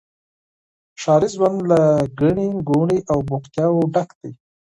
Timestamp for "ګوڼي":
2.69-2.99